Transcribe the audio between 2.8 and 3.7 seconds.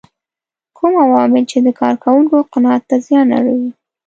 ته زیان اړوي.